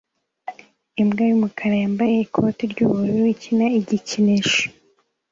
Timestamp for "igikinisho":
3.79-4.63